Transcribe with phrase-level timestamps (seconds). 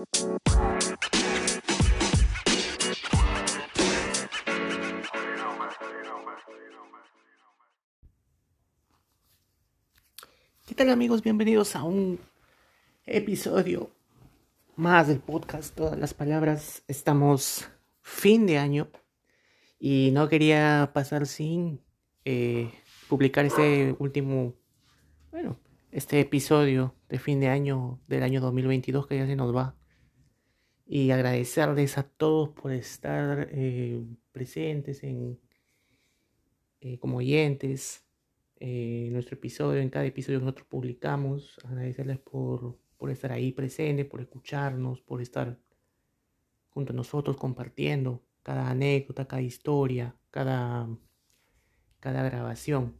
[0.00, 0.06] ¿Qué
[10.74, 11.22] tal amigos?
[11.22, 12.18] Bienvenidos a un
[13.04, 13.90] episodio
[14.74, 15.74] más del podcast.
[15.74, 16.82] Todas las palabras.
[16.88, 17.68] Estamos
[18.00, 18.88] fin de año
[19.78, 21.82] y no quería pasar sin
[22.24, 22.72] eh,
[23.06, 24.54] publicar este último,
[25.30, 25.58] bueno,
[25.92, 29.79] este episodio de fin de año del año 2022 que ya se nos va.
[30.92, 34.02] Y agradecerles a todos por estar eh,
[34.32, 35.38] presentes en,
[36.80, 38.04] eh, como oyentes
[38.58, 41.60] eh, nuestro episodio, en cada episodio que nosotros publicamos.
[41.62, 45.60] Agradecerles por, por estar ahí presentes, por escucharnos, por estar
[46.70, 50.88] junto a nosotros compartiendo cada anécdota, cada historia, cada,
[52.00, 52.96] cada grabación.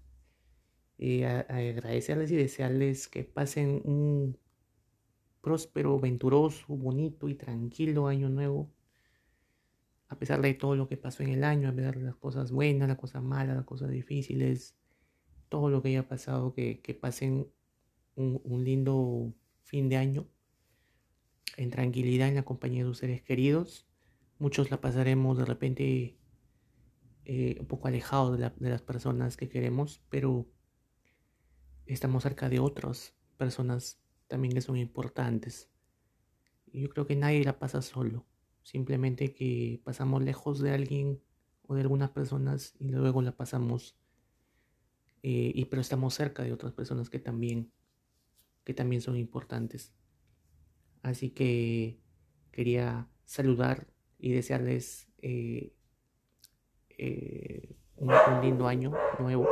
[0.97, 4.39] Y agradecerles y desearles que pasen un
[5.41, 8.71] próspero, venturoso, bonito y tranquilo año nuevo.
[10.09, 12.51] A pesar de todo lo que pasó en el año, a pesar de las cosas
[12.51, 14.77] buenas, las cosas malas, las cosas difíciles,
[15.49, 17.49] todo lo que haya pasado, que, que pasen
[18.17, 19.33] un, un, lindo
[19.63, 20.27] fin de año
[21.57, 23.87] en tranquilidad en la compañía de sus seres queridos.
[24.39, 26.17] Muchos la pasaremos de repente
[27.25, 30.49] eh, un poco alejados de, de las personas que queremos, pero
[31.87, 34.01] estamos cerca de otras personas
[34.31, 35.69] también que son importantes.
[36.73, 38.25] Yo creo que nadie la pasa solo,
[38.63, 41.21] simplemente que pasamos lejos de alguien
[41.67, 43.99] o de algunas personas y luego la pasamos,
[45.25, 47.73] eh, y pero estamos cerca de otras personas que también,
[48.63, 49.93] que también son importantes.
[51.03, 51.99] Así que
[52.53, 55.75] quería saludar y desearles eh,
[56.91, 59.49] eh, un, lindo año nuevo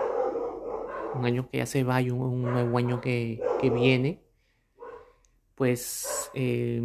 [1.15, 4.28] un año que ya se va y un, un nuevo año que, que viene.
[5.59, 6.81] Pues eh,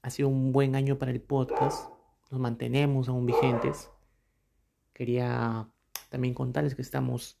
[0.00, 1.90] ha sido un buen año para el podcast.
[2.30, 3.90] Nos mantenemos aún vigentes.
[4.94, 5.70] Quería
[6.08, 7.38] también contarles que estamos,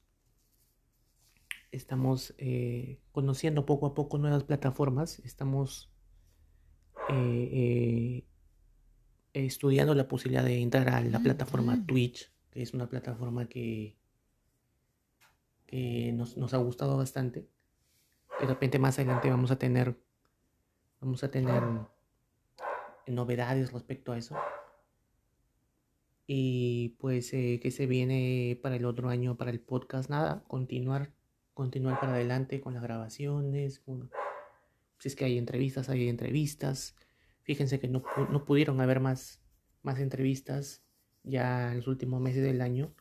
[1.72, 5.20] estamos eh, conociendo poco a poco nuevas plataformas.
[5.20, 5.90] Estamos
[7.08, 8.26] eh,
[9.32, 13.96] estudiando la posibilidad de entrar a la plataforma Twitch, que es una plataforma que
[15.66, 17.48] que nos, nos, ha gustado bastante.
[18.40, 19.96] De repente más adelante vamos a tener,
[21.00, 21.62] vamos a tener
[23.06, 24.36] novedades respecto a eso.
[26.26, 31.12] Y pues eh, que se viene para el otro año, para el podcast, nada, continuar,
[31.54, 33.82] continuar para adelante con las grabaciones.
[34.98, 36.94] Si es que hay entrevistas, hay entrevistas.
[37.42, 39.42] Fíjense que no, no pudieron haber más,
[39.82, 40.84] más entrevistas
[41.22, 42.94] ya en los últimos meses del año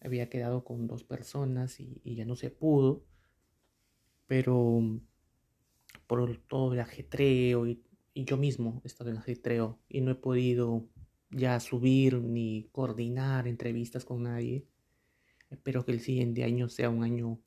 [0.00, 3.04] había quedado con dos personas y, ya no se pudo,
[4.26, 4.80] pero
[6.10, 7.84] por todo el ajetreo y,
[8.16, 10.88] yo mismo he estado en ajetreo y no he podido
[11.30, 14.66] ya subir ni coordinar entrevistas con nadie.
[15.50, 17.40] Espero que el siguiente año sea un año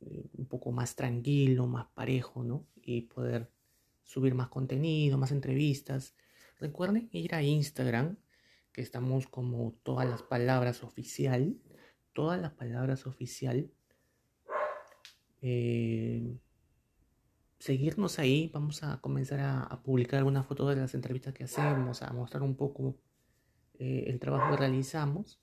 [0.00, 2.66] eh, un poco más tranquilo, más parejo, ¿no?
[2.82, 3.50] Y poder
[4.04, 6.14] subir más contenido, más entrevistas.
[6.60, 8.18] Recuerden ir a Instagram
[8.72, 11.56] que estamos como todas las palabras oficial,
[12.12, 13.70] todas las palabras oficial.
[15.40, 16.36] Eh,
[17.62, 22.12] seguirnos ahí, vamos a comenzar a, publicar algunas fotos de las entrevistas que hacemos, a
[22.12, 22.96] mostrar un poco
[23.78, 25.40] eh, el trabajo que realizamos.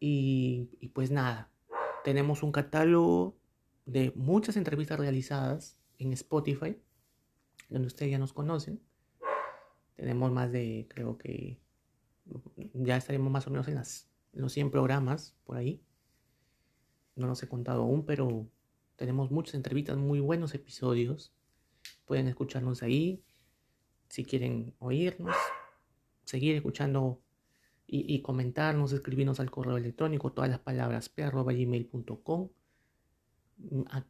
[0.00, 1.52] Y, y pues nada,
[2.02, 3.36] tenemos un catálogo
[3.86, 6.76] de muchas entrevistas realizadas en Spotify,
[7.68, 8.82] donde ustedes ya nos conocen.
[9.94, 11.60] Tenemos más de, creo que
[12.74, 15.80] ya estaremos más o menos en, las, en los 100 programas por ahí.
[17.14, 18.48] No los he contado aún, pero
[19.02, 21.32] tenemos muchas entrevistas, muy buenos episodios.
[22.04, 23.24] Pueden escucharnos ahí.
[24.06, 25.34] Si quieren oírnos,
[26.22, 27.20] seguir escuchando
[27.84, 32.48] y, comentarnos, escribirnos al correo electrónico, todas las palabras p.gmail.com.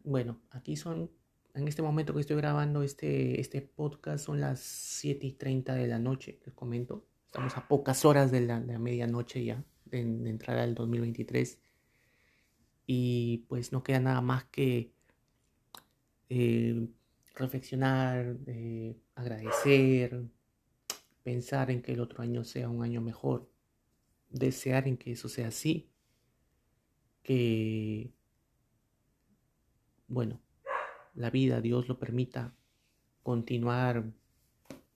[0.04, 1.10] Bueno, aquí son,
[1.54, 5.86] en este momento que estoy grabando este, este podcast, son las 7 y 30 de
[5.86, 7.06] la noche, les comento.
[7.24, 11.61] Estamos a pocas horas de la, de medianoche ya, de, de entrar al 2023.
[12.86, 14.92] Y pues no queda nada más que
[16.28, 16.88] eh,
[17.34, 20.24] reflexionar, eh, agradecer,
[21.22, 23.48] pensar en que el otro año sea un año mejor,
[24.30, 25.88] desear en que eso sea así,
[27.22, 28.12] que,
[30.08, 30.40] bueno,
[31.14, 32.54] la vida, Dios lo permita,
[33.22, 34.04] continuar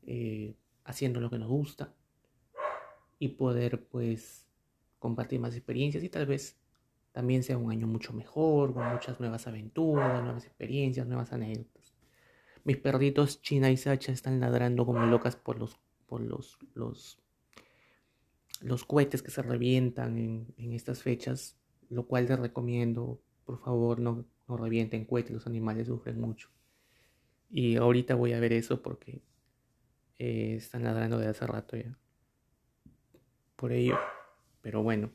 [0.07, 0.55] eh,
[0.85, 1.95] haciendo lo que nos gusta
[3.19, 4.47] y poder pues
[4.99, 6.59] compartir más experiencias y tal vez
[7.17, 11.95] también sea un año mucho mejor, con muchas nuevas aventuras, nuevas experiencias, nuevas anécdotas.
[12.63, 17.19] Mis perritos China y Sacha están ladrando como locas por los, por los, los,
[18.61, 21.57] los cohetes que se revientan en, en estas fechas,
[21.89, 26.51] lo cual les recomiendo, por favor, no, no revienten cohetes, los animales sufren mucho.
[27.49, 29.23] Y ahorita voy a ver eso porque
[30.19, 31.97] eh, están ladrando de hace rato ya.
[33.57, 33.97] Por ello,
[34.61, 35.11] pero bueno.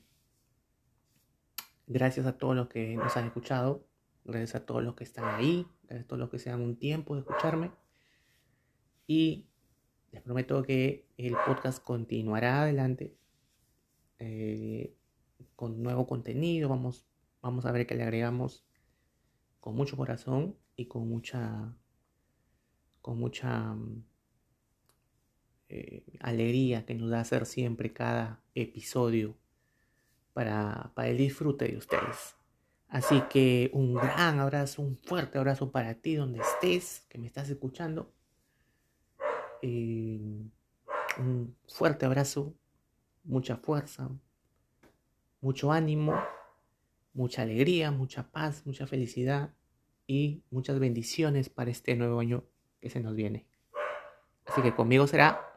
[1.93, 3.85] Gracias a todos los que nos han escuchado.
[4.23, 5.67] Gracias a todos los que están ahí.
[5.83, 7.69] Gracias a todos los que se dan un tiempo de escucharme.
[9.07, 9.49] Y
[10.13, 13.17] les prometo que el podcast continuará adelante.
[14.19, 14.95] Eh,
[15.57, 16.69] con nuevo contenido.
[16.69, 17.05] Vamos,
[17.41, 18.65] vamos a ver qué le agregamos
[19.59, 21.75] con mucho corazón y con mucha.
[23.01, 23.75] con mucha
[25.67, 29.35] eh, alegría que nos da hacer siempre cada episodio
[30.33, 32.35] para, para el disfrute de ustedes.
[32.87, 37.49] Así que un gran abrazo, un fuerte abrazo para ti donde estés, que me estás
[37.49, 38.13] escuchando.
[39.61, 40.19] Eh,
[41.17, 42.53] un fuerte abrazo,
[43.23, 44.09] mucha fuerza,
[45.39, 46.21] mucho ánimo,
[47.13, 49.53] mucha alegría, mucha paz, mucha felicidad
[50.07, 52.43] y muchas bendiciones para este nuevo año
[52.81, 53.47] que se nos viene.
[54.45, 55.51] Así que conmigo será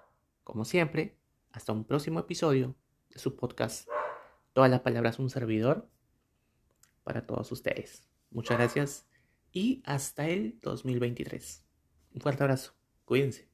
[0.44, 1.16] como siempre,
[1.52, 2.76] hasta un próximo episodio
[3.10, 3.88] de su podcast.
[4.54, 5.90] Todas las palabras un servidor
[7.02, 8.08] para todos ustedes.
[8.30, 9.06] Muchas gracias
[9.52, 11.64] y hasta el 2023.
[12.14, 12.72] Un fuerte abrazo.
[13.04, 13.48] Cuídense.